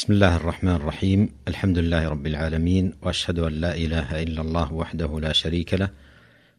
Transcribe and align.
بسم 0.00 0.12
الله 0.12 0.36
الرحمن 0.36 0.72
الرحيم 0.72 1.28
الحمد 1.48 1.78
لله 1.78 2.08
رب 2.08 2.26
العالمين 2.26 2.92
واشهد 3.02 3.38
ان 3.38 3.52
لا 3.52 3.74
اله 3.76 4.22
الا 4.22 4.40
الله 4.40 4.72
وحده 4.72 5.20
لا 5.20 5.32
شريك 5.32 5.74
له 5.74 5.88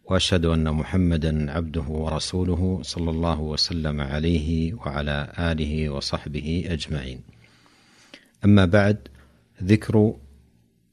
واشهد 0.06 0.46
ان 0.46 0.72
محمدا 0.74 1.52
عبده 1.52 1.82
ورسوله 1.82 2.80
صلى 2.82 3.10
الله 3.10 3.40
وسلم 3.40 4.02
عليه 4.02 4.74
وعلى 4.74 5.34
اله 5.40 5.90
وصحبه 5.90 6.66
اجمعين 6.68 7.20
اما 8.46 8.66
بعد 8.66 9.08
ذكر 9.64 10.14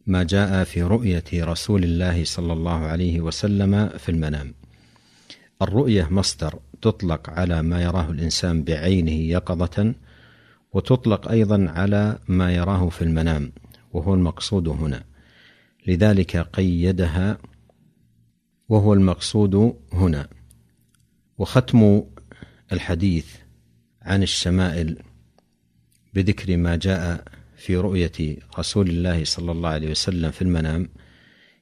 ما 0.07 0.23
جاء 0.23 0.65
في 0.65 0.83
رؤيه 0.83 1.29
رسول 1.35 1.85
الله 1.85 2.25
صلى 2.25 2.53
الله 2.53 2.79
عليه 2.87 3.21
وسلم 3.21 3.89
في 3.89 4.09
المنام 4.09 4.55
الرؤيه 5.63 6.09
مصدر 6.11 6.59
تطلق 6.83 7.31
على 7.31 7.63
ما 7.63 7.83
يراه 7.83 8.11
الانسان 8.11 8.65
بعينه 8.65 9.21
يقظه 9.37 9.95
وتطلق 10.79 11.29
أيضا 11.29 11.71
على 11.71 12.19
ما 12.29 12.55
يراه 12.55 12.89
في 12.89 13.03
المنام 13.03 13.53
وهو 13.93 14.15
المقصود 14.15 14.69
هنا. 14.69 15.05
لذلك 15.87 16.37
قيدها 16.37 17.39
وهو 18.69 18.93
المقصود 18.95 19.77
هنا. 19.93 20.29
وختم 21.39 22.03
الحديث 22.73 23.27
عن 24.03 24.23
الشمائل 24.23 24.99
بذكر 26.15 26.57
ما 26.57 26.77
جاء 26.77 27.25
في 27.57 27.77
رؤية 27.77 28.37
رسول 28.59 28.89
الله 28.89 29.25
صلى 29.25 29.53
الله 29.53 29.69
عليه 29.69 29.91
وسلم 29.91 30.31
في 30.31 30.43
المنام 30.43 30.89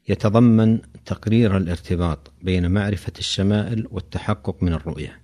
يتضمن 0.09 0.79
تقرير 1.05 1.57
الارتباط 1.57 2.33
بين 2.43 2.71
معرفة 2.71 3.12
الشمائل 3.19 3.88
والتحقق 3.91 4.62
من 4.62 4.73
الرؤية. 4.73 5.21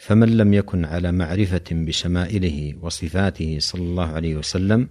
فمن 0.00 0.36
لم 0.36 0.54
يكن 0.54 0.84
على 0.84 1.12
معرفة 1.12 1.64
بشمائله 1.70 2.74
وصفاته 2.82 3.56
صلى 3.60 3.82
الله 3.82 4.06
عليه 4.06 4.36
وسلم 4.36 4.88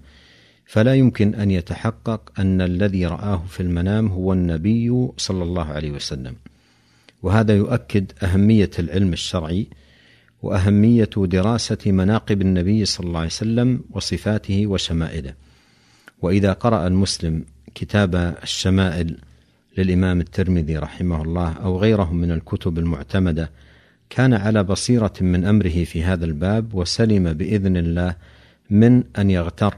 فلا 0.65 0.95
يمكن 0.95 1.35
أن 1.35 1.51
يتحقق 1.51 2.39
أن 2.39 2.61
الذي 2.61 3.05
رآه 3.05 3.43
في 3.49 3.59
المنام 3.59 4.07
هو 4.07 4.33
النبي 4.33 5.07
صلى 5.17 5.43
الله 5.43 5.65
عليه 5.65 5.91
وسلم. 5.91 6.35
وهذا 7.23 7.55
يؤكد 7.55 8.11
أهمية 8.23 8.69
العلم 8.79 9.13
الشرعي 9.13 9.67
وأهمية 10.41 11.09
دراسة 11.17 11.91
مناقب 11.91 12.41
النبي 12.41 12.85
صلى 12.85 13.07
الله 13.07 13.19
عليه 13.19 13.27
وسلم 13.27 13.81
وصفاته 13.91 14.67
وشمائله. 14.67 15.33
وإذا 16.21 16.53
قرأ 16.53 16.87
المسلم 16.87 17.45
كتاب 17.75 18.15
الشمائل 18.43 19.17
للإمام 19.77 20.19
الترمذي 20.19 20.77
رحمه 20.77 21.21
الله 21.21 21.53
أو 21.53 21.77
غيره 21.79 22.13
من 22.13 22.31
الكتب 22.31 22.79
المعتمدة 22.79 23.49
كان 24.09 24.33
على 24.33 24.63
بصيرة 24.63 25.13
من 25.21 25.45
أمره 25.45 25.83
في 25.83 26.03
هذا 26.03 26.25
الباب 26.25 26.73
وسلم 26.73 27.33
بإذن 27.33 27.77
الله 27.77 28.15
من 28.69 29.03
أن 29.17 29.29
يغتر 29.29 29.75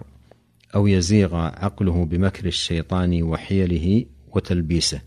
أو 0.75 0.87
يزيغ 0.87 1.35
عقله 1.35 2.05
بمكر 2.05 2.45
الشيطان 2.45 3.23
وحيله 3.23 4.05
وتلبيسه. 4.31 5.01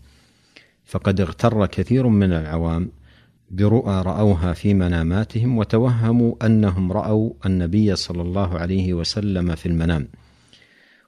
فقد 0.85 1.21
اغتر 1.21 1.65
كثير 1.65 2.07
من 2.07 2.33
العوام 2.33 2.91
برؤى 3.51 4.01
رأوها 4.01 4.53
في 4.53 4.73
مناماتهم 4.73 5.57
وتوهموا 5.57 6.45
أنهم 6.45 6.91
رأوا 6.91 7.33
النبي 7.45 7.95
صلى 7.95 8.21
الله 8.21 8.59
عليه 8.59 8.93
وسلم 8.93 9.55
في 9.55 9.65
المنام. 9.65 10.07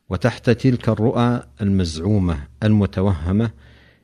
وتحت 0.09 0.50
تلك 0.50 0.90
الرؤى 0.90 1.44
المزعومة 1.62 2.48
المتوهمة 2.64 3.52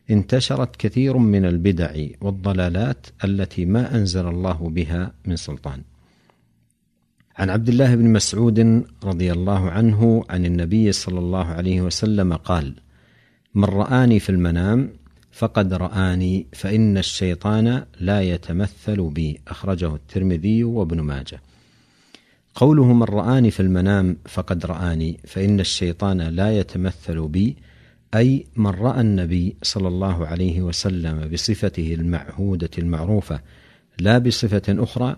انتشرت 0.10 0.76
كثير 0.76 1.18
من 1.18 1.46
البدع 1.46 2.06
والضلالات 2.22 3.08
التي 3.24 3.66
ما 3.66 3.96
أنزل 3.96 4.28
الله 4.28 4.70
بها 4.70 5.14
من 5.26 5.36
سلطان. 5.36 5.82
عن 7.38 7.50
عبد 7.50 7.70
الله 7.70 7.96
بن 7.96 8.14
مسعود 8.14 8.86
رضي 9.04 9.32
الله 9.32 9.72
عنه 9.72 10.26
عن 10.30 10.46
النبي 10.46 10.92
صلى 10.92 11.20
الله 11.20 11.46
عليه 11.46 11.82
وسلم 11.82 12.34
قال: 12.34 12.74
من 13.56 13.66
رآني 13.66 14.20
في 14.20 14.30
المنام 14.30 14.90
فقد 15.32 15.74
رآني 15.74 16.46
فإن 16.54 16.98
الشيطان 16.98 17.86
لا 18.00 18.22
يتمثل 18.22 19.10
بي 19.10 19.40
أخرجه 19.48 19.96
الترمذي 19.96 20.64
وابن 20.64 21.02
ماجه. 21.02 21.42
قوله 22.56 22.94
من 22.94 23.04
رآني 23.04 23.52
في 23.52 23.60
المنام 23.60 24.18
فقد 24.26 24.66
رآني 24.66 25.20
فإن 25.28 25.60
الشيطان 25.60 26.22
لا 26.22 26.60
يتمثل 26.60 27.28
بي 27.28 27.58
أي 28.16 28.46
من 28.56 28.68
رأى 28.68 29.02
النبي 29.02 29.56
صلى 29.62 29.88
الله 29.88 30.28
عليه 30.28 30.62
وسلم 30.62 31.30
بصفته 31.30 31.94
المعهودة 31.94 32.70
المعروفة 32.78 33.42
لا 34.00 34.18
بصفة 34.18 34.64
أخرى 34.70 35.18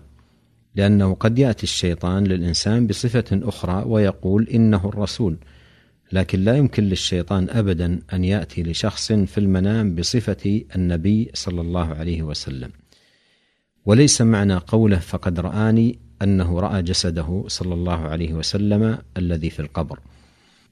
لأنه 0.74 1.14
قد 1.14 1.38
يأتي 1.38 1.62
الشيطان 1.62 2.24
للإنسان 2.24 2.86
بصفة 2.86 3.24
أخرى 3.32 3.84
ويقول 3.86 4.48
إنه 4.48 4.88
الرسول 4.88 5.36
لكن 6.12 6.40
لا 6.44 6.56
يمكن 6.56 6.84
للشيطان 6.84 7.46
ابدا 7.50 8.00
أن 8.12 8.24
يأتي 8.24 8.62
لشخص 8.62 9.12
في 9.12 9.38
المنام 9.38 9.94
بصفة 9.94 10.62
النبي 10.76 11.30
صلى 11.34 11.60
الله 11.60 11.94
عليه 11.94 12.22
وسلم. 12.22 12.70
وليس 13.86 14.22
معنى 14.22 14.54
قوله 14.54 14.98
فقد 14.98 15.40
رآني 15.40 15.98
أنه 16.22 16.60
رأى 16.60 16.82
جسده 16.82 17.44
صلى 17.46 17.74
الله 17.74 18.00
عليه 18.00 18.34
وسلم 18.34 18.98
الذي 19.16 19.50
في 19.50 19.60
القبر 19.60 19.98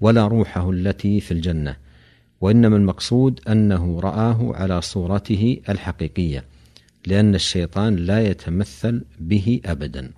ولا 0.00 0.26
روحه 0.26 0.70
التي 0.70 1.20
في 1.20 1.32
الجنة. 1.32 1.76
وإنما 2.44 2.76
المقصود 2.76 3.40
أنه 3.48 4.00
رآه 4.00 4.54
على 4.54 4.82
صورته 4.82 5.60
الحقيقية 5.68 6.44
لأن 7.06 7.34
الشيطان 7.34 7.96
لا 7.96 8.28
يتمثل 8.28 9.04
به 9.20 9.60
ابدا. 9.64 10.10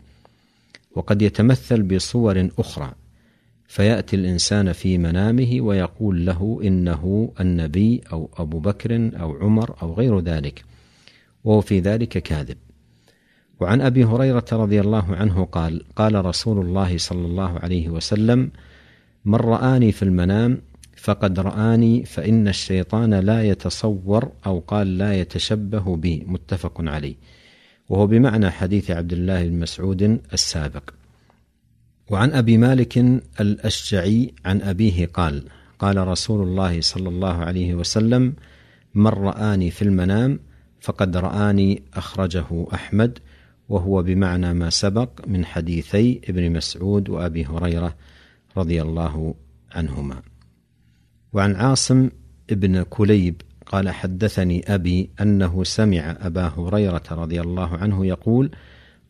وقد 0.95 1.23
يتمثل 1.23 1.83
بصور 1.83 2.49
أخرى 2.59 2.93
فيأتي 3.67 4.17
الإنسان 4.17 4.73
في 4.73 4.99
منامه 4.99 5.61
ويقول 5.61 6.27
له 6.27 6.61
إنه 6.65 7.33
النبي 7.41 8.01
أو 8.13 8.31
أبو 8.37 8.59
بكر 8.59 9.11
أو 9.21 9.37
عمر 9.37 9.77
أو 9.83 9.95
غير 9.95 10.21
ذلك 10.21 10.65
وهو 11.45 11.61
في 11.61 11.81
ذلك 11.81 12.09
كاذب. 12.09 12.57
وعن 13.61 13.81
أبي 13.81 14.05
هريرة 14.05 14.47
رضي 14.53 14.81
الله 14.81 15.17
عنه 15.17 15.45
قال 15.45 15.83
قال 15.97 16.25
رسول 16.25 16.67
الله 16.67 16.99
صلى 16.99 17.27
الله 17.27 17.59
عليه 17.59 17.89
وسلم 17.89 18.51
من 19.25 19.35
رآني 19.35 19.93
في 19.93 20.03
المنام 20.03 20.59
فقد 20.97 21.41
رآني 21.41 22.05
فإن 22.05 22.49
الشيطان 22.49 23.15
لا 23.15 23.43
يتصور 23.43 24.33
أو 24.47 24.59
قال 24.59 24.99
لا 24.99 25.21
يتشبه 25.21 25.97
بي. 25.97 26.25
متفق 26.27 26.81
عليه. 26.81 27.15
وهو 27.89 28.07
بمعنى 28.07 28.51
حديث 28.51 28.91
عبد 28.91 29.13
الله 29.13 29.49
بن 29.49 29.59
مسعود 29.59 30.21
السابق. 30.33 30.91
وعن 32.11 32.33
أبي 32.33 32.59
مالك 32.59 32.99
الأشجعي 33.41 34.35
عن 34.45 34.63
أبيه 34.63 35.07
قال 35.07 35.43
قال 35.79 36.09
رسول 36.09 36.49
الله 36.49 36.81
صلى 36.81 37.09
الله 37.09 37.35
عليه 37.35 37.75
وسلم 37.75 38.35
من 38.95 39.07
رآني 39.07 39.71
في 39.71 39.83
المنام 39.83 40.41
فقد 40.81 41.17
رآني 41.17 41.83
أخرجه 41.95 42.67
أحمد 42.75 43.19
وهو 43.69 44.03
بمعنى 44.03 44.55
ما 44.55 44.71
سبق 44.71 45.11
من 45.27 45.45
حديثي 45.45 46.21
ابن 46.29 46.53
مسعود 46.53 47.09
وأبي 47.09 47.47
هريرة 47.47 47.95
رضي 48.57 48.83
الله 48.83 49.35
عنهما. 49.73 50.23
وعن 51.37 51.57
عاصم 51.57 52.11
ابن 52.51 52.83
كليب 52.83 53.43
قال 53.67 53.91
حدثني 53.91 54.75
أبي 54.75 55.11
أنه 55.21 55.65
سمع 55.65 56.17
أبا 56.21 56.47
هريرة 56.57 57.03
رضي 57.11 57.41
الله 57.41 57.77
عنه 57.77 58.07
يقول 58.07 58.51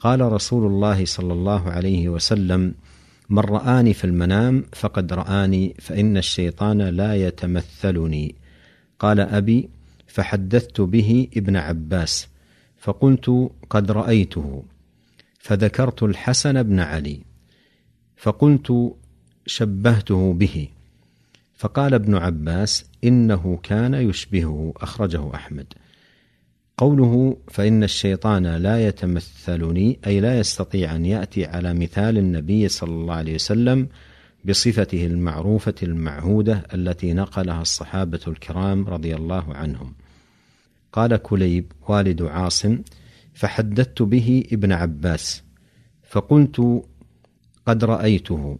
قال 0.01 0.21
رسول 0.21 0.67
الله 0.67 1.05
صلى 1.05 1.33
الله 1.33 1.71
عليه 1.71 2.09
وسلم 2.09 2.75
من 3.31 3.39
رآني 3.39 3.95
في 3.95 4.05
المنام 4.05 4.65
فقد 4.73 5.13
رآني 5.13 5.75
فإن 5.79 6.17
الشيطان 6.17 6.83
لا 6.83 7.15
يتمثلني 7.15 8.35
قال 8.99 9.21
أبي 9.21 9.69
فحدثت 10.07 10.81
به 10.81 11.29
ابن 11.37 11.57
عباس 11.57 12.29
فقلت 12.79 13.51
قد 13.71 13.91
رأيته 13.91 14.63
فذكرت 15.39 16.03
الحسن 16.03 16.63
بن 16.63 16.81
علي 16.81 17.21
فقلت 18.17 18.95
شبهته 19.47 20.33
به 20.33 20.69
فقال 21.57 21.95
ابن 21.95 22.15
عباس 22.15 22.85
إنه 23.05 23.59
كان 23.63 23.95
يشبهه 23.95 24.73
أخرجه 24.77 25.35
أحمد. 25.35 25.67
قوله 26.77 27.37
فإن 27.51 27.85
الشيطان 27.85 28.47
لا 28.47 28.89
يتمثلني 28.89 29.99
أي 30.07 30.21
لا 30.21 30.39
يستطيع 30.39 30.97
أن 30.97 31.07
يأتي 31.07 31.47
على 31.47 31.75
مثال 31.75 32.19
النبي 32.19 32.69
صلى 32.69 32.91
الله 32.91 33.15
عليه 33.15 33.35
وسلم 33.35 33.89
بصفته 34.45 35.07
المعروفة 35.07 35.75
المعهودة 35.83 36.63
التي 36.75 37.13
نقلها 37.13 37.63
الصحابة 37.63 38.21
الكرام 38.29 38.89
رضي 38.89 39.15
الله 39.17 39.55
عنهم. 39.55 39.95
قال 40.93 41.17
كليب 41.17 41.73
والد 41.89 42.23
عاصم 42.23 42.79
فحدثت 43.35 44.03
به 44.03 44.45
ابن 44.53 44.73
عباس 44.73 45.43
فقلت 46.09 46.83
قد 47.67 47.85
رأيته. 47.85 48.59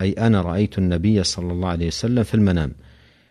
أي 0.00 0.12
أنا 0.12 0.42
رأيت 0.42 0.78
النبي 0.78 1.22
صلى 1.24 1.52
الله 1.52 1.68
عليه 1.68 1.86
وسلم 1.86 2.22
في 2.22 2.34
المنام 2.34 2.72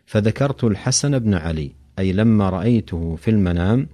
فذكرت 0.06 0.64
الحسن 0.64 1.20
بن 1.20 1.34
علي 1.34 1.72
أي 2.00 2.14
لما 2.14 2.50
رأيته 2.50 3.16
في 3.16 3.32
المنام 3.32 3.88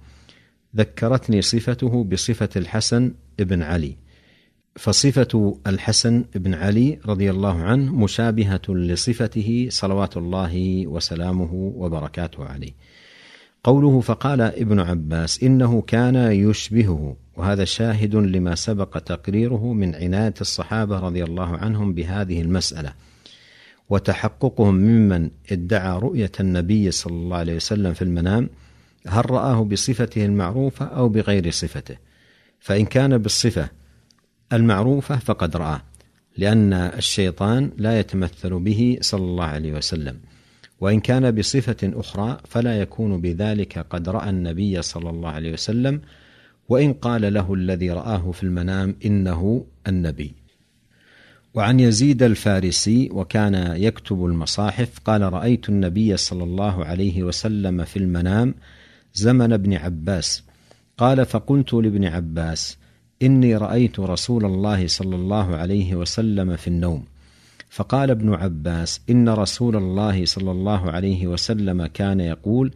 ذكرتني 0.76 1.42
صفته 1.42 2.04
بصفة 2.04 2.48
الحسن 2.56 3.14
بن 3.38 3.62
علي 3.62 3.96
فصفة 4.76 5.60
الحسن 5.66 6.24
بن 6.34 6.54
علي 6.54 6.98
رضي 7.06 7.30
الله 7.30 7.62
عنه 7.62 7.92
مشابهة 7.92 8.62
لصفته 8.68 9.66
صلوات 9.70 10.16
الله 10.16 10.86
وسلامه 10.86 11.54
وبركاته 11.54 12.44
عليه. 12.44 12.72
قوله 13.64 14.00
فقال 14.00 14.40
ابن 14.40 14.80
عباس 14.80 15.42
إنه 15.42 15.82
كان 15.82 16.16
يشبهه 16.32 17.16
وهذا 17.36 17.64
شاهد 17.64 18.14
لما 18.14 18.54
سبق 18.54 18.98
تقريره 18.98 19.72
من 19.72 19.94
عناية 19.94 20.34
الصحابة 20.40 20.98
رضي 20.98 21.24
الله 21.24 21.56
عنهم 21.56 21.94
بهذه 21.94 22.40
المسألة. 22.40 22.92
وتحققهم 23.88 24.74
ممن 24.74 25.30
ادعى 25.52 25.98
رؤية 25.98 26.32
النبي 26.40 26.90
صلى 26.90 27.12
الله 27.12 27.36
عليه 27.36 27.56
وسلم 27.56 27.94
في 27.94 28.02
المنام 28.02 28.48
هل 29.06 29.30
رآه 29.30 29.64
بصفته 29.64 30.24
المعروفة 30.24 30.84
أو 30.84 31.08
بغير 31.08 31.50
صفته؟ 31.50 31.96
فإن 32.60 32.84
كان 32.86 33.18
بالصفة 33.18 33.68
المعروفة 34.52 35.16
فقد 35.16 35.56
رآه 35.56 35.82
لأن 36.36 36.72
الشيطان 36.72 37.70
لا 37.76 38.00
يتمثل 38.00 38.58
به 38.58 38.98
صلى 39.00 39.24
الله 39.24 39.44
عليه 39.44 39.72
وسلم. 39.72 40.16
وإن 40.80 41.00
كان 41.00 41.30
بصفة 41.30 41.76
أخرى 41.82 42.38
فلا 42.48 42.80
يكون 42.80 43.20
بذلك 43.20 43.78
قد 43.78 44.08
رأى 44.08 44.30
النبي 44.30 44.82
صلى 44.82 45.10
الله 45.10 45.28
عليه 45.30 45.52
وسلم 45.52 46.00
وإن 46.68 46.92
قال 46.92 47.34
له 47.34 47.54
الذي 47.54 47.90
رآه 47.90 48.30
في 48.30 48.42
المنام 48.42 48.96
إنه 49.04 49.64
النبي. 49.88 50.34
وعن 51.54 51.80
يزيد 51.80 52.22
الفارسي 52.22 53.08
وكان 53.12 53.54
يكتب 53.76 54.24
المصاحف 54.24 54.98
قال 55.04 55.32
رأيت 55.32 55.68
النبي 55.68 56.16
صلى 56.16 56.44
الله 56.44 56.84
عليه 56.84 57.22
وسلم 57.22 57.84
في 57.84 57.96
المنام 57.96 58.54
زمن 59.14 59.52
ابن 59.52 59.74
عباس. 59.74 60.42
قال 60.98 61.26
فقلت 61.26 61.74
لابن 61.74 62.04
عباس 62.04 62.78
إني 63.22 63.56
رأيت 63.56 64.00
رسول 64.00 64.44
الله 64.44 64.86
صلى 64.86 65.16
الله 65.16 65.56
عليه 65.56 65.94
وسلم 65.94 66.56
في 66.56 66.68
النوم. 66.68 67.04
فقال 67.74 68.10
ابن 68.10 68.34
عباس 68.34 69.00
إن 69.10 69.28
رسول 69.28 69.76
الله 69.76 70.24
صلى 70.24 70.50
الله 70.50 70.90
عليه 70.90 71.26
وسلم 71.26 71.86
كان 71.86 72.20
يقول 72.20 72.72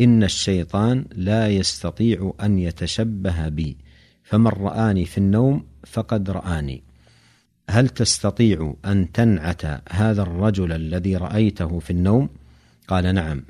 إن 0.00 0.22
الشيطان 0.22 1.04
لا 1.14 1.48
يستطيع 1.48 2.34
أن 2.42 2.58
يتشبه 2.58 3.48
بي 3.48 3.76
فمن 4.22 4.46
رآني 4.46 5.04
في 5.04 5.18
النوم 5.18 5.66
فقد 5.86 6.30
رآني. 6.30 6.82
هل 7.70 7.88
تستطيع 7.88 8.74
أن 8.84 9.12
تنعت 9.12 9.62
هذا 9.90 10.22
الرجل 10.22 10.72
الذي 10.72 11.16
رأيته 11.16 11.78
في 11.78 11.90
النوم؟ 11.90 12.28
قال 12.88 13.14
نعم. 13.14 13.44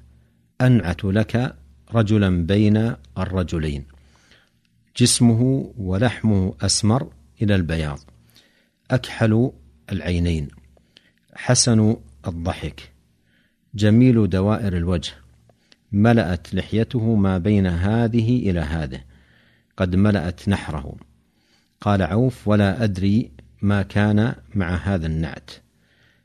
أنعت 0.61 1.05
لك 1.05 1.57
رجلا 1.95 2.47
بين 2.47 2.95
الرجلين. 3.19 3.85
جسمه 4.97 5.73
ولحمه 5.79 6.55
أسمر 6.61 7.13
إلى 7.43 7.55
البياض. 7.55 7.99
أكحل 8.91 9.51
العينين. 9.93 10.49
حسن 11.35 11.97
الضحك. 12.27 12.93
جميل 13.75 14.29
دوائر 14.29 14.77
الوجه. 14.77 15.13
ملأت 15.93 16.55
لحيته 16.55 17.15
ما 17.15 17.39
بين 17.39 17.67
هذه 17.67 18.51
إلى 18.51 18.61
هذه. 18.61 19.01
قد 19.77 19.97
ملأت 19.97 20.49
نحره. 20.49 20.97
قال 21.81 22.03
عوف 22.03 22.49
ولا 22.49 22.85
أدري 22.85 23.31
ما 23.63 23.83
كان 23.83 24.35
مع 24.55 24.77
هذا 24.77 25.07
النعت. 25.07 25.51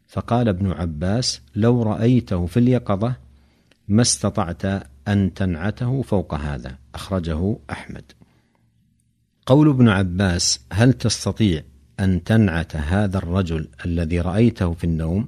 فقال 0.07 0.47
ابن 0.47 0.71
عباس 0.71 1.41
لو 1.55 1.83
رأيته 1.83 2.45
في 2.45 2.57
اليقظة 2.57 3.15
ما 3.87 4.01
استطعت 4.01 4.65
أن 5.07 5.33
تنعته 5.33 6.01
فوق 6.01 6.33
هذا. 6.33 6.77
أخرجه 6.95 7.57
أحمد. 7.69 8.11
قول 9.45 9.69
ابن 9.69 9.89
عباس 9.89 10.59
هل 10.73 10.93
تستطيع 10.93 11.63
أن 11.99 12.23
تنعت 12.23 12.75
هذا 12.75 13.17
الرجل 13.17 13.67
الذي 13.85 14.19
رأيته 14.19 14.73
في 14.73 14.83
النوم؟ 14.83 15.27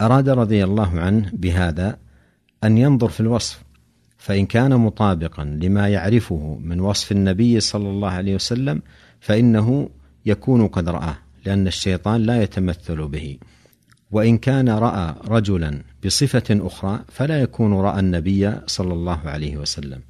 أراد 0.00 0.28
رضي 0.28 0.64
الله 0.64 1.00
عنه 1.00 1.30
بهذا 1.32 1.98
أن 2.64 2.78
ينظر 2.78 3.08
في 3.08 3.20
الوصف 3.20 3.62
فإن 4.18 4.46
كان 4.46 4.76
مطابقا 4.76 5.44
لما 5.44 5.88
يعرفه 5.88 6.58
من 6.64 6.80
وصف 6.80 7.12
النبي 7.12 7.60
صلى 7.60 7.90
الله 7.90 8.10
عليه 8.10 8.34
وسلم 8.34 8.82
فإنه 9.20 9.90
يكون 10.26 10.66
قد 10.66 10.88
رآه 10.88 11.16
لأن 11.44 11.66
الشيطان 11.66 12.22
لا 12.22 12.42
يتمثل 12.42 13.08
به. 13.08 13.38
وإن 14.10 14.38
كان 14.38 14.68
رأى 14.68 15.14
رجلا 15.28 15.82
بصفة 16.04 16.44
أخرى 16.50 17.00
فلا 17.08 17.42
يكون 17.42 17.72
رأى 17.72 18.00
النبي 18.00 18.52
صلى 18.66 18.92
الله 18.92 19.20
عليه 19.24 19.56
وسلم. 19.56 20.00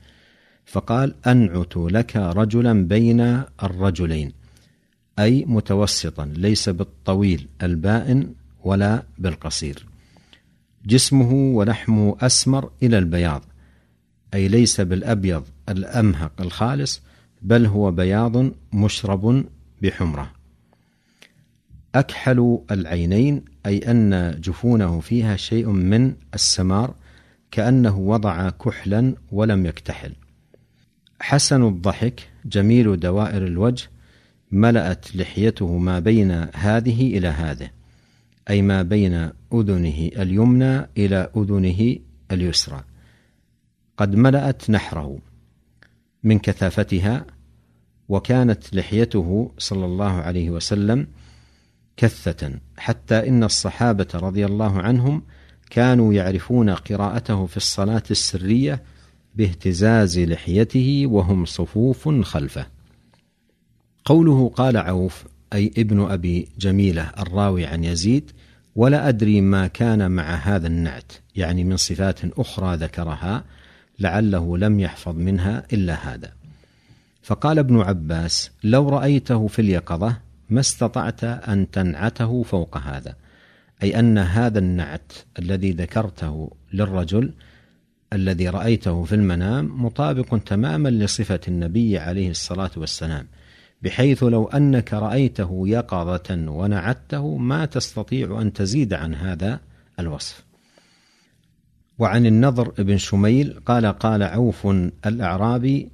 فقال 0.67 1.14
أنعت 1.26 1.76
لك 1.76 2.17
رجلا 2.17 2.87
بين 2.87 3.43
الرجلين 3.62 4.32
أي 5.19 5.44
متوسطا 5.49 6.25
ليس 6.37 6.69
بالطويل 6.69 7.49
البائن 7.62 8.35
ولا 8.64 9.03
بالقصير. 9.19 9.87
جسمه 10.87 11.32
ولحمه 11.32 12.17
أسمر 12.21 12.71
إلى 12.82 12.99
البياض 12.99 13.44
أي 14.35 14.49
ليس 14.49 14.81
بالأبيض 14.81 15.44
الأمهق 15.69 16.32
الخالص 16.41 17.03
بل 17.43 17.67
هو 17.67 17.91
بياض 17.91 18.53
مشرب 18.73 19.44
بحمرة. 19.82 20.31
أكحل 21.94 22.59
العينين 22.71 23.44
أي 23.67 23.79
أن 23.79 24.41
جفونه 24.41 25.00
فيها 25.00 25.37
شيء 25.37 25.69
من 25.69 26.15
السمار 26.35 26.94
كأنه 27.50 27.99
وضع 27.99 28.50
كحلا 28.50 29.15
ولم 29.32 29.67
يكتحل. 29.67 30.12
حسن 31.21 31.69
الضحك 31.69 32.29
جميل 32.44 33.00
دوائر 33.00 33.47
الوجه 33.47 33.88
ملأت 34.53 35.17
لحيته 35.17 35.79
ما 35.79 35.99
بين 35.99 36.47
هذه 36.55 37.19
إلى 37.19 37.29
هذه. 37.29 37.71
أي 38.50 38.62
ما 38.62 38.82
بين 38.82 39.31
أذنه 39.55 40.11
اليمنى 40.17 40.88
إلى 40.97 41.31
أذنه 41.37 41.97
اليسرى. 42.32 42.85
قد 43.97 44.14
ملأت 44.14 44.70
نحره 44.70 45.19
من 46.23 46.38
كثافتها 46.38 47.26
وكانت 48.08 48.75
لحيته 48.75 49.52
صلى 49.58 49.85
الله 49.85 50.12
عليه 50.12 50.50
وسلم 50.50 51.06
كثة 51.97 52.52
حتى 52.76 53.29
إن 53.29 53.44
الصحابة 53.44 54.06
رضي 54.14 54.47
الله 54.47 54.79
عنهم 54.79 55.23
كانوا 55.70 56.14
يعرفون 56.14 56.70
قراءته 56.70 57.46
في 57.46 57.56
الصلاة 57.56 58.03
السرية 58.11 58.82
باهتزاز 59.35 60.19
لحيته 60.19 61.03
وهم 61.06 61.44
صفوف 61.44 62.08
خلفه. 62.08 62.67
قوله 64.05 64.49
قال 64.49 64.76
عوف 64.76 65.25
أي 65.53 65.73
ابن 65.79 66.00
أبي 66.00 66.49
جميلة 66.58 67.12
الراوي 67.19 67.67
عن 67.67 67.85
يزيد 67.85 68.31
ولا 68.76 69.08
أدري 69.08 69.40
ما 69.40 69.67
كان 69.67 70.11
مع 70.11 70.34
هذا 70.34 70.67
النعت 70.67 71.12
يعني 71.36 71.65
من 71.65 71.77
صفات 71.77 72.20
أخرى 72.24 72.77
ذكرها 72.77 73.44
لعله 73.98 74.58
لم 74.58 74.81
يحفظ 74.81 75.17
منها 75.17 75.67
إلا 75.72 75.94
هذا. 75.94 76.32
فقال 77.22 77.58
ابن 77.58 77.81
عباس 77.81 78.50
لو 78.65 78.89
رأيته 78.89 79.46
في 79.46 79.62
اليقظة 79.62 80.17
ما 80.50 80.60
استطعت 80.60 81.24
أن 81.24 81.70
تنعته 81.70 82.43
فوق 82.43 82.77
هذا 82.77 83.15
أي 83.82 83.98
أن 83.98 84.19
هذا 84.19 84.58
النعت 84.58 85.12
الذي 85.39 85.72
ذكرته 85.72 86.50
للرجل 86.72 87.32
الذي 88.12 88.48
رأيته 88.48 89.05
في 89.05 89.15
المنام 89.15 89.84
مطابق 89.84 90.39
تماما 90.39 90.89
لصفة 90.89 91.41
النبي 91.48 91.98
عليه 91.98 92.31
الصلاة 92.31 92.70
والسلام 92.77 93.27
بحيث 93.82 94.22
لو 94.22 94.44
أنك 94.44 94.94
رأيته 94.94 95.63
يقظة 95.69 96.51
ونعته 96.51 97.37
ما 97.37 97.65
تستطيع 97.65 98.41
أن 98.41 98.53
تزيد 98.53 98.94
عن 98.94 99.15
هذا 99.15 99.60
الوصف. 100.01 100.44
وعن 101.99 102.27
النضر 102.27 102.69
بن 102.79 102.99
شميل 102.99 103.60
قال 103.67 103.87
قال 103.87 104.22
عوف 104.22 104.67
الأعرابي 105.06 105.89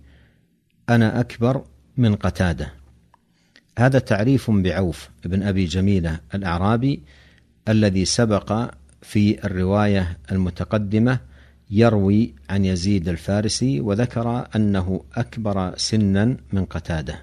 أنا 0.89 1.21
أكبر 1.21 1.65
من 1.97 2.15
قتادة. 2.15 2.73
هذا 3.79 3.99
تعريف 3.99 4.51
بعوف 4.51 5.09
بن 5.25 5.43
أبي 5.43 5.65
جميلة 5.65 6.21
الأعرابي 6.35 7.03
الذي 7.69 8.05
سبق 8.05 8.75
في 9.03 9.45
الرواية 9.45 10.19
المتقدمة 10.33 11.19
يروي 11.71 12.35
عن 12.51 12.65
يزيد 12.65 13.09
الفارسي 13.09 13.81
وذكر 13.81 14.47
أنه 14.57 15.05
أكبر 15.15 15.77
سنا 15.77 16.37
من 16.53 16.65
قتادة. 16.65 17.23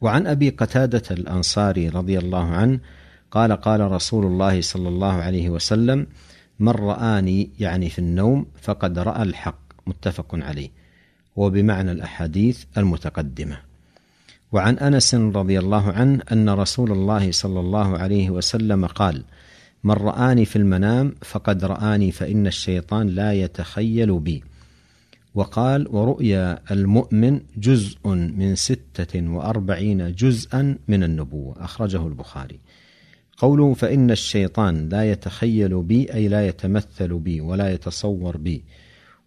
وعن 0.00 0.26
أبي 0.26 0.50
قتادة 0.50 1.02
الأنصاري 1.10 1.88
رضي 1.88 2.18
الله 2.18 2.44
عنه 2.44 2.80
قال 3.30 3.52
قال 3.52 3.80
رسول 3.92 4.26
الله 4.26 4.60
صلى 4.60 4.88
الله 4.88 5.12
عليه 5.12 5.50
وسلم 5.50 6.06
من 6.58 6.68
رآني 6.68 7.50
يعني 7.58 7.90
في 7.90 7.98
النوم 7.98 8.46
فقد 8.62 8.98
رأى 8.98 9.22
الحق. 9.22 9.60
متفق 9.86 10.34
عليه. 10.34 10.68
وبمعنى 11.36 11.92
الأحاديث 11.92 12.64
المتقدمة. 12.78 13.58
وعن 14.52 14.78
أنس 14.78 15.14
رضي 15.14 15.58
الله 15.58 15.92
عنه 15.92 16.20
أن 16.32 16.50
رسول 16.50 16.92
الله 16.92 17.32
صلى 17.32 17.60
الله 17.60 17.98
عليه 17.98 18.30
وسلم 18.30 18.86
قال 18.86 19.24
من 19.84 19.94
رآني 19.94 20.44
في 20.44 20.56
المنام 20.56 21.14
فقد 21.22 21.64
رآني 21.64 22.12
فإن 22.12 22.46
الشيطان 22.46 23.06
لا 23.06 23.32
يتخيل 23.32 24.18
بي. 24.18 24.44
وقال 25.34 25.88
ورؤيا 25.88 26.58
المؤمن 26.70 27.40
جزء 27.56 28.08
من 28.08 28.54
ستة 28.54 29.30
وأربعين 29.30 30.14
جزءا 30.14 30.78
من 30.88 31.02
النبوة. 31.02 31.64
أخرجه 31.64 32.06
البخاري. 32.06 32.60
قوله 33.38 33.74
فإن 33.74 34.10
الشيطان 34.10 34.88
لا 34.88 35.10
يتخيل 35.10 35.82
بي 35.82 36.14
أي 36.14 36.28
لا 36.28 36.48
يتمثل 36.48 37.18
بي 37.18 37.40
ولا 37.40 37.72
يتصور 37.72 38.36
بي 38.36 38.64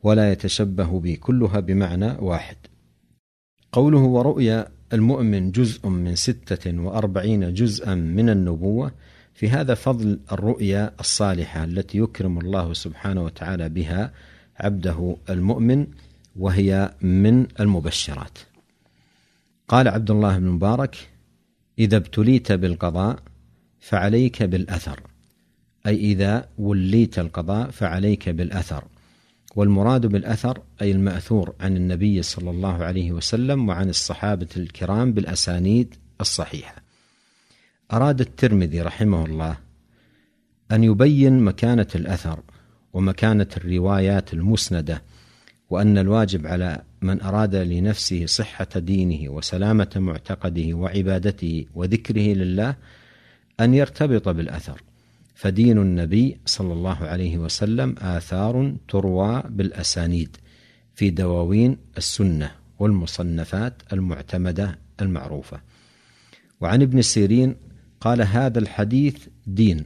ولا 0.03 0.31
يتشبه 0.31 0.99
بي 0.99 1.15
كلها 1.15 1.59
بمعنى 1.59 2.11
واحد. 2.19 2.57
قوله 3.71 3.99
ورؤيا 3.99 4.67
المؤمن 4.93 5.51
جزء 5.51 5.87
من 5.87 6.15
ستة 6.15 6.79
وأربعين 6.79 7.53
جزءا 7.53 7.95
من 7.95 8.29
النبوة. 8.29 8.91
في 9.33 9.49
هذا 9.49 9.73
فضل 9.73 10.19
الرؤيا 10.31 10.91
الصالحة 10.99 11.63
التي 11.63 11.97
يكرم 11.97 12.39
الله 12.39 12.73
سبحانه 12.73 13.23
وتعالى 13.23 13.69
بها 13.69 14.11
عبده 14.63 15.17
المؤمن 15.29 15.87
وهي 16.35 16.93
من 17.01 17.47
المبشرات 17.59 18.37
قال 19.67 19.87
عبد 19.87 20.11
الله 20.11 20.37
بن 20.37 20.47
مبارك 20.47 21.09
إذا 21.79 21.97
ابتليت 21.97 22.51
بالقضاء 22.51 23.19
فعليك 23.79 24.43
بالأثر 24.43 24.99
أي 25.87 25.95
إذا 25.95 26.49
وليت 26.57 27.19
القضاء 27.19 27.69
فعليك 27.69 28.29
بالأثر 28.29 28.83
والمراد 29.55 30.05
بالأثر 30.05 30.61
أي 30.81 30.91
المأثور 30.91 31.53
عن 31.59 31.77
النبي 31.77 32.21
صلى 32.21 32.49
الله 32.49 32.83
عليه 32.83 33.11
وسلم 33.11 33.69
وعن 33.69 33.89
الصحابة 33.89 34.47
الكرام 34.57 35.13
بالأسانيد 35.13 35.95
الصحيحة. 36.21 36.75
أراد 37.93 38.21
الترمذي 38.21 38.81
رحمه 38.81 39.25
الله 39.25 39.57
أن 40.71 40.83
يبين 40.83 41.39
مكانة 41.39 41.87
الأثر 41.95 42.39
ومكانه 42.93 43.47
الروايات 43.57 44.33
المسندة 44.33 45.01
وأن 45.69 45.97
الواجب 45.97 46.47
على 46.47 46.81
من 47.01 47.21
أراد 47.21 47.55
لنفسه 47.55 48.25
صحة 48.25 48.67
دينه 48.75 49.29
وسلامة 49.29 49.91
معتقده 49.95 50.73
وعبادته 50.73 51.65
وذكره 51.75 52.33
لله 52.33 52.75
أن 53.59 53.73
يرتبط 53.73 54.29
بالأثر 54.29 54.81
فدين 55.35 55.77
النبي 55.77 56.37
صلى 56.45 56.73
الله 56.73 56.97
عليه 56.97 57.37
وسلم 57.37 57.95
آثار 57.99 58.75
تروى 58.87 59.43
بالأسانيد 59.49 60.37
في 60.95 61.09
دواوين 61.09 61.77
السنة 61.97 62.51
والمصنفات 62.79 63.73
المعتمدة 63.93 64.79
المعروفة. 65.01 65.61
وعن 66.61 66.81
ابن 66.81 67.01
سيرين 67.01 67.55
قال 68.01 68.21
هذا 68.21 68.59
الحديث 68.59 69.27
دين 69.47 69.85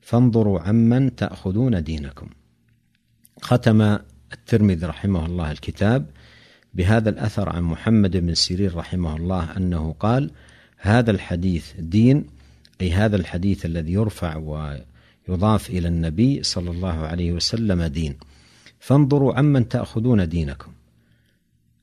فانظروا 0.00 0.60
عمن 0.60 1.16
تأخذون 1.16 1.82
دينكم. 1.82 2.28
ختم 3.42 3.98
الترمذي 4.32 4.86
رحمه 4.86 5.26
الله 5.26 5.50
الكتاب 5.50 6.06
بهذا 6.74 7.10
الأثر 7.10 7.48
عن 7.48 7.62
محمد 7.62 8.16
بن 8.16 8.34
سيرين 8.34 8.70
رحمه 8.70 9.16
الله 9.16 9.56
أنه 9.56 9.92
قال 10.00 10.30
هذا 10.76 11.10
الحديث 11.10 11.72
دين 11.78 12.26
أي 12.80 12.92
هذا 12.92 13.16
الحديث 13.16 13.66
الذي 13.66 13.92
يرفع 13.92 14.36
ويضاف 14.36 15.70
إلى 15.70 15.88
النبي 15.88 16.42
صلى 16.42 16.70
الله 16.70 17.06
عليه 17.06 17.32
وسلم 17.32 17.82
دين. 17.82 18.16
فانظروا 18.80 19.34
عمن 19.34 19.68
تأخذون 19.68 20.28
دينكم. 20.28 20.72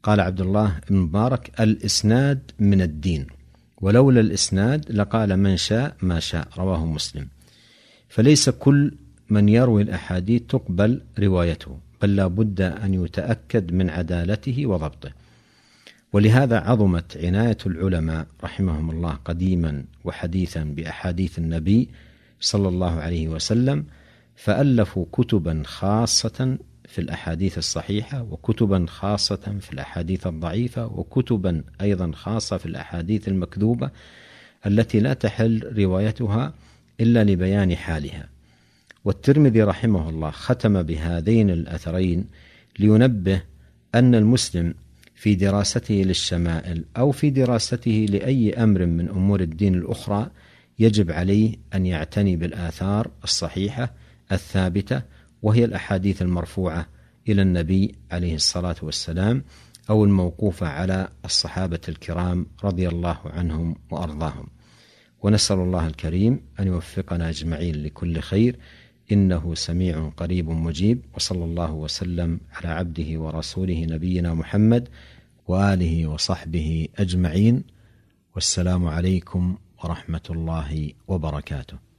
قال 0.03 0.19
عبد 0.19 0.41
الله 0.41 0.79
بن 0.89 0.95
مبارك 0.95 1.51
الإسناد 1.59 2.51
من 2.59 2.81
الدين 2.81 3.27
ولولا 3.81 4.21
الإسناد 4.21 4.91
لقال 4.91 5.37
من 5.37 5.57
شاء 5.57 5.95
ما 6.01 6.19
شاء. 6.19 6.47
رواه 6.57 6.85
مسلم. 6.85 7.27
فليس 8.09 8.49
كل 8.49 8.91
من 9.33 9.49
يروي 9.49 9.81
الأحاديث 9.81 10.41
تقبل 10.49 11.01
روايته 11.19 11.77
بل 12.01 12.15
لا 12.15 12.27
بد 12.27 12.61
أن 12.61 12.93
يتأكد 12.93 13.73
من 13.73 13.89
عدالته 13.89 14.65
وضبطه. 14.65 15.11
ولهذا 16.13 16.59
عظمت 16.59 17.17
عناية 17.17 17.57
العلماء 17.65 18.27
رحمهم 18.43 18.91
الله 18.91 19.13
قديما 19.25 19.83
وحديثا 20.03 20.63
بأحاديث 20.63 21.39
النبي 21.39 21.89
صلى 22.39 22.67
الله 22.67 22.91
عليه 22.91 23.27
وسلم 23.27 23.85
فألفوا 24.35 25.05
كتبا 25.11 25.63
خاصة 25.65 26.57
في 26.87 27.01
الأحاديث 27.01 27.57
الصحيحة 27.57 28.21
وكتبا 28.21 28.85
خاصة 28.87 29.57
في 29.61 29.73
الأحاديث 29.73 30.27
الضعيفة 30.27 30.85
وكتبا 30.85 31.63
أيضا 31.81 32.11
خاصة 32.11 32.57
في 32.57 32.65
الأحاديث 32.65 33.27
المكذوبة 33.27 33.89
التي 34.65 34.99
لا 34.99 35.13
تحل 35.13 35.73
روايتها 35.77 36.53
إلا 36.99 37.23
لبيان 37.23 37.75
حالها. 37.75 38.32
والترمذي 39.05 39.63
رحمه 39.63 40.09
الله 40.09 40.31
ختم 40.31 40.83
بهذين 40.83 41.49
الأثرين 41.49 42.25
لينبه 42.79 43.41
أن 43.95 44.15
المسلم 44.15 44.73
في 45.15 45.35
دراسته 45.35 45.93
للشمائل 45.93 46.85
أو 46.97 47.11
في 47.11 47.29
دراسته 47.29 48.05
لأي 48.09 48.53
أمر 48.53 48.85
من 48.85 49.09
أمور 49.09 49.41
الدين 49.41 49.75
الأخرى 49.75 50.29
يجب 50.79 51.11
عليه 51.11 51.55
أن 51.73 51.85
يعتني 51.85 52.35
بالآثار 52.35 53.11
الصحيحة 53.23 53.93
الثابتة 54.31 55.01
وهي 55.41 55.65
الأحاديث 55.65 56.21
المرفوعة 56.21 56.87
إلى 57.29 57.41
النبي 57.41 57.95
عليه 58.11 58.35
الصلاة 58.35 58.75
والسلام 58.81 59.43
أو 59.89 60.03
الموقوفه 60.03 60.67
على 60.67 61.07
الصحابة 61.25 61.79
الكرام 61.89 62.45
رضي 62.63 62.87
الله 62.87 63.17
عنهم 63.25 63.75
وأرضاهم. 63.91 64.47
ونسأل 65.21 65.59
الله 65.59 65.87
الكريم 65.87 66.41
أن 66.59 66.67
يوفقنا 66.67 67.29
أجمعين 67.29 67.83
لكل 67.83 68.19
خير 68.19 68.55
إنه 69.11 69.55
سميع 69.55 70.09
قريب 70.17 70.49
مجيب 70.49 71.01
وصلى 71.15 71.43
الله 71.43 71.71
وسلم 71.73 72.39
على 72.53 72.67
عبده 72.67 73.19
ورسوله 73.19 73.85
نبينا 73.85 74.33
محمد 74.33 74.89
وآله 75.47 76.07
وصحبه 76.07 76.87
أجمعين 76.97 77.63
والسلام 78.35 78.87
عليكم 78.87 79.57
ورحمة 79.83 80.27
الله 80.29 80.91
وبركاته. 81.07 81.92